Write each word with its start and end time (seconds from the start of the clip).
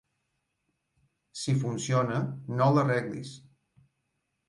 Si 1.43 1.55
funciona, 1.65 2.17
no 2.57 2.73
l'arreglis. 2.75 3.39